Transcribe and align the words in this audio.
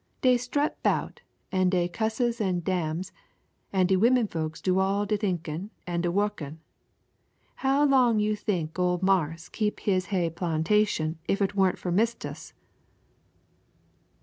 Dey 0.21 0.35
strut 0.37 0.81
'bout, 0.81 1.21
an' 1.51 1.69
dey 1.69 1.87
cusses 1.87 2.41
an' 2.41 2.61
damns, 2.61 3.11
an' 3.71 3.85
de 3.85 3.95
womenfolks 3.97 4.59
do 4.59 4.79
all 4.79 5.05
de 5.05 5.15
thinkin' 5.15 5.69
an' 5.85 6.01
de 6.01 6.11
wukkin'. 6.11 6.57
How 7.57 7.85
long 7.85 8.17
you 8.19 8.35
think 8.35 8.79
ole 8.79 8.97
marse 9.03 9.47
keep 9.47 9.81
dis 9.83 10.05
heah 10.07 10.31
plantation 10.31 11.19
if 11.27 11.39
it 11.39 11.53
warn't 11.53 11.77
fur 11.77 11.91
mistis?" 11.91 12.53